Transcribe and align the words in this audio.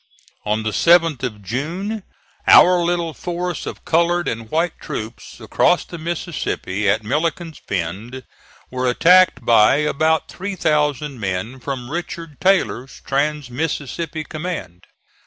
On 0.47 0.63
the 0.63 0.71
7th 0.71 1.21
of 1.21 1.43
June 1.43 2.01
our 2.47 2.79
little 2.83 3.13
force 3.13 3.67
of 3.67 3.85
colored 3.85 4.27
and 4.27 4.49
white 4.49 4.79
troops 4.81 5.39
across 5.39 5.85
the 5.85 5.99
Mississippi, 5.99 6.89
at 6.89 7.03
Milliken's 7.03 7.59
Bend, 7.67 8.23
were 8.71 8.89
attacked 8.89 9.45
by 9.45 9.75
about 9.75 10.27
3,000 10.27 11.19
men 11.19 11.59
from 11.59 11.91
Richard 11.91 12.39
Taylor's 12.41 12.99
trans 13.05 13.51
Mississippi 13.51 14.23
command. 14.23 14.85